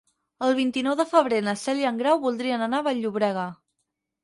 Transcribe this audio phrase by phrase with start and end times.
[0.45, 3.47] El vint-i-nou de febrer na Cel i en Grau voldrien anar a Vall-llobrega.